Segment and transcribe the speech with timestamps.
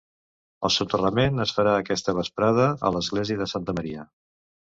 [0.69, 4.09] El soterrament es farà aquesta vesprada a l’església de Santa Maria.